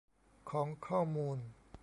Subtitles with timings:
[0.49, 1.37] ของข้อมูล